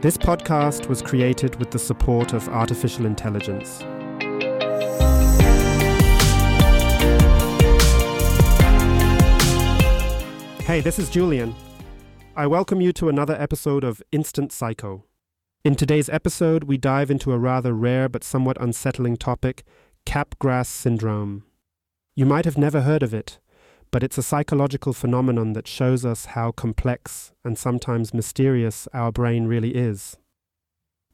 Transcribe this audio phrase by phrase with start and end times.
[0.00, 3.80] This podcast was created with the support of artificial intelligence.
[10.62, 11.52] Hey, this is Julian.
[12.36, 15.04] I welcome you to another episode of Instant Psycho.
[15.64, 19.64] In today's episode, we dive into a rather rare but somewhat unsettling topic
[20.06, 21.42] Capgras syndrome.
[22.14, 23.40] You might have never heard of it,
[23.90, 29.46] but it's a psychological phenomenon that shows us how complex and sometimes mysterious our brain
[29.46, 30.16] really is.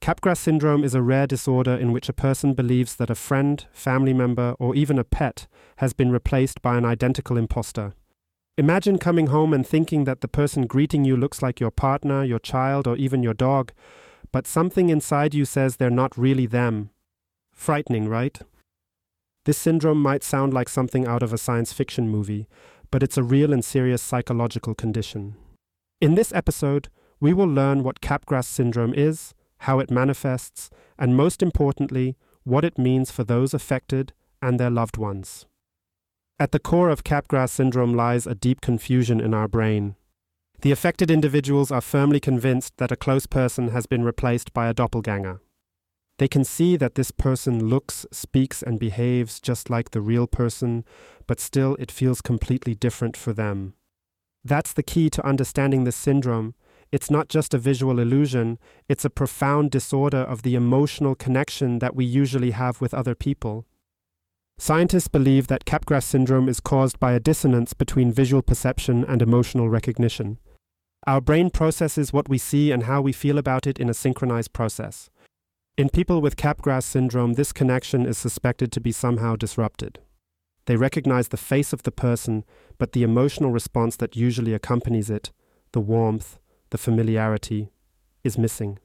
[0.00, 4.12] Capgras syndrome is a rare disorder in which a person believes that a friend, family
[4.12, 5.46] member, or even a pet
[5.76, 7.92] has been replaced by an identical imposter.
[8.58, 12.40] Imagine coming home and thinking that the person greeting you looks like your partner, your
[12.40, 13.72] child, or even your dog,
[14.32, 16.90] but something inside you says they're not really them.
[17.52, 18.40] Frightening, right?
[19.44, 22.46] This syndrome might sound like something out of a science fiction movie,
[22.92, 25.34] but it's a real and serious psychological condition.
[26.00, 26.88] In this episode,
[27.18, 32.78] we will learn what Capgras syndrome is, how it manifests, and most importantly, what it
[32.78, 35.46] means for those affected and their loved ones.
[36.38, 39.96] At the core of Capgras syndrome lies a deep confusion in our brain.
[40.60, 44.74] The affected individuals are firmly convinced that a close person has been replaced by a
[44.74, 45.40] doppelganger.
[46.18, 50.84] They can see that this person looks, speaks, and behaves just like the real person,
[51.26, 53.74] but still it feels completely different for them.
[54.44, 56.54] That's the key to understanding this syndrome.
[56.90, 61.96] It's not just a visual illusion, it's a profound disorder of the emotional connection that
[61.96, 63.64] we usually have with other people.
[64.58, 69.70] Scientists believe that Capgras syndrome is caused by a dissonance between visual perception and emotional
[69.70, 70.38] recognition.
[71.06, 74.52] Our brain processes what we see and how we feel about it in a synchronized
[74.52, 75.10] process.
[75.78, 80.00] In people with Capgras syndrome, this connection is suspected to be somehow disrupted.
[80.66, 82.44] They recognize the face of the person,
[82.76, 85.32] but the emotional response that usually accompanies it,
[85.72, 86.38] the warmth,
[86.70, 87.70] the familiarity,
[88.22, 88.80] is missing.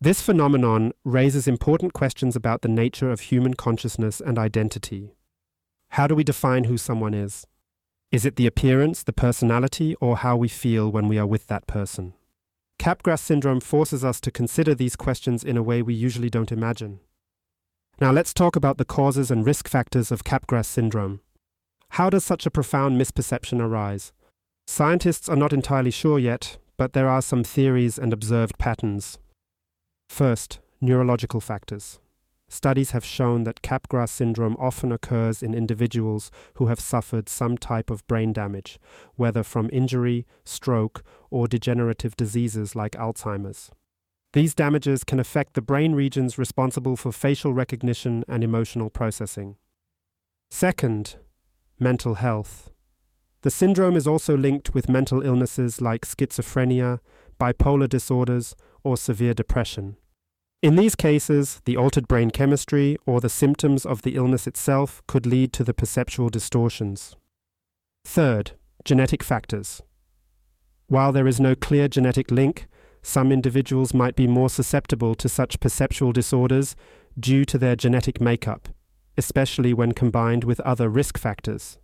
[0.00, 5.14] This phenomenon raises important questions about the nature of human consciousness and identity.
[5.90, 7.46] How do we define who someone is?
[8.10, 11.68] Is it the appearance, the personality, or how we feel when we are with that
[11.68, 12.14] person?
[12.84, 17.00] Capgras syndrome forces us to consider these questions in a way we usually don't imagine.
[17.98, 21.20] Now let's talk about the causes and risk factors of Capgras syndrome.
[21.92, 24.12] How does such a profound misperception arise?
[24.66, 29.18] Scientists are not entirely sure yet, but there are some theories and observed patterns.
[30.10, 32.00] First, neurological factors.
[32.54, 37.90] Studies have shown that Capgras syndrome often occurs in individuals who have suffered some type
[37.90, 38.78] of brain damage,
[39.16, 43.72] whether from injury, stroke, or degenerative diseases like Alzheimer's.
[44.34, 49.56] These damages can affect the brain regions responsible for facial recognition and emotional processing.
[50.48, 51.16] Second,
[51.80, 52.70] mental health.
[53.42, 57.00] The syndrome is also linked with mental illnesses like schizophrenia,
[57.40, 58.54] bipolar disorders,
[58.84, 59.96] or severe depression.
[60.64, 65.26] In these cases, the altered brain chemistry or the symptoms of the illness itself could
[65.26, 67.16] lead to the perceptual distortions.
[68.06, 68.52] Third,
[68.82, 69.82] genetic factors.
[70.86, 72.66] While there is no clear genetic link,
[73.02, 76.76] some individuals might be more susceptible to such perceptual disorders
[77.20, 78.70] due to their genetic makeup,
[79.18, 81.76] especially when combined with other risk factors.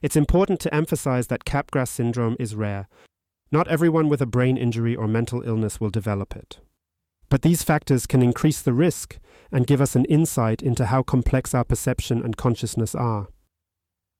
[0.00, 2.88] It's important to emphasize that Capgras syndrome is rare.
[3.52, 6.58] Not everyone with a brain injury or mental illness will develop it.
[7.28, 9.18] But these factors can increase the risk
[9.50, 13.28] and give us an insight into how complex our perception and consciousness are.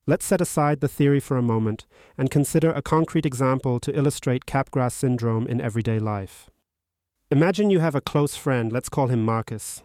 [0.07, 4.47] Let's set aside the theory for a moment and consider a concrete example to illustrate
[4.47, 6.49] Capgras syndrome in everyday life.
[7.31, 9.83] Imagine you have a close friend, let's call him Marcus.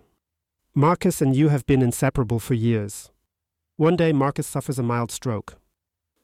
[0.76, 3.10] Marcus and you have been inseparable for years.
[3.78, 5.56] One day, Marcus suffers a mild stroke.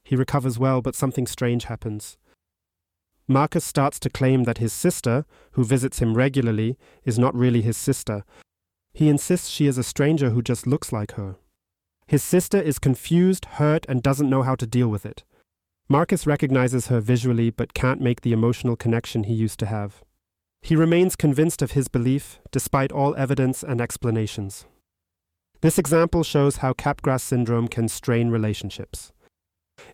[0.03, 2.17] He recovers well, but something strange happens.
[3.27, 7.75] Marcus starts to claim that his sister, who visits him regularly, is not really his
[7.75, 8.23] sister.
[8.93, 11.35] He insists she is a stranger who just looks like her.
[12.07, 15.25] His sister is confused, hurt, and doesn't know how to deal with it.
[15.89, 20.03] Marcus recognizes her visually but can't make the emotional connection he used to have.
[20.61, 24.65] He remains convinced of his belief despite all evidence and explanations.
[25.61, 29.11] This example shows how Capgras syndrome can strain relationships.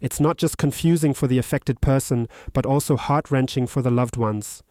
[0.01, 4.17] It's not just confusing for the affected person, but also heart wrenching for the loved
[4.17, 4.63] ones.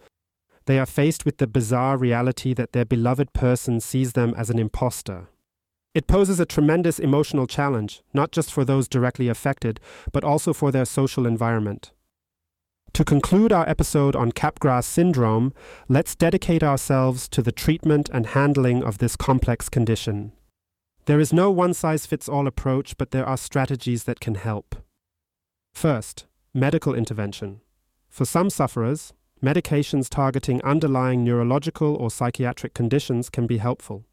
[0.66, 4.58] They are faced with the bizarre reality that their beloved person sees them as an
[4.58, 5.28] impostor.
[5.94, 9.80] It poses a tremendous emotional challenge, not just for those directly affected,
[10.12, 11.92] but also for their social environment.
[12.94, 15.52] To conclude our episode on Capgras syndrome,
[15.88, 20.32] let's dedicate ourselves to the treatment and handling of this complex condition.
[21.06, 24.76] There is no one size fits all approach, but there are strategies that can help.
[25.72, 27.60] First, medical intervention.
[28.08, 34.04] For some sufferers, medications targeting underlying neurological or psychiatric conditions can be helpful.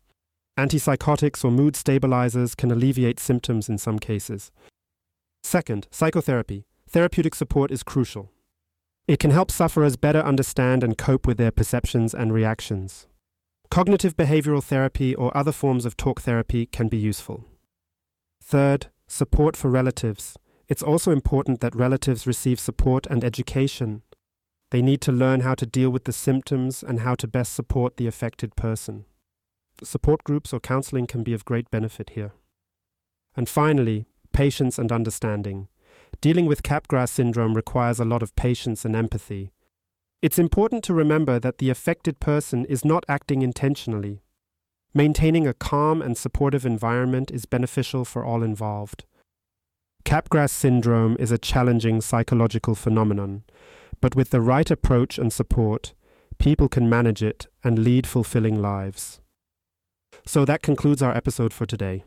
[0.58, 4.52] Antipsychotics or mood stabilizers can alleviate symptoms in some cases.
[5.44, 6.66] Second, psychotherapy.
[6.90, 8.32] Therapeutic support is crucial.
[9.08, 13.08] It can help sufferers better understand and cope with their perceptions and reactions.
[13.70, 17.46] Cognitive behavioral therapy or other forms of talk therapy can be useful.
[18.42, 20.38] Third, support for relatives.
[20.70, 24.04] It's also important that relatives receive support and education.
[24.70, 27.98] They need to learn how to deal with the symptoms and how to best support
[27.98, 29.06] the affected person.
[29.84, 32.34] Support groups or counseling can be of great benefit here.
[33.36, 35.70] And finally, patience and understanding.
[36.22, 39.52] Dealing with Capgras syndrome requires a lot of patience and empathy.
[40.22, 44.22] It's important to remember that the affected person is not acting intentionally.
[44.94, 49.06] Maintaining a calm and supportive environment is beneficial for all involved.
[50.10, 53.44] Capgras syndrome is a challenging psychological phenomenon,
[54.02, 55.94] but with the right approach and support,
[56.40, 59.22] people can manage it and lead fulfilling lives.
[60.26, 62.06] So that concludes our episode for today.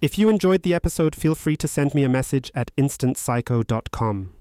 [0.00, 4.32] If you enjoyed the episode, feel free to send me a message at instantpsycho.com.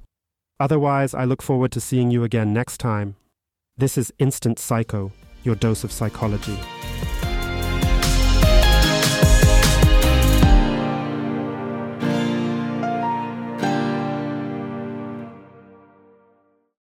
[0.59, 3.15] Otherwise, I look forward to seeing you again next time.
[3.75, 5.11] This is Instant Psycho,
[5.43, 6.59] your dose of psychology.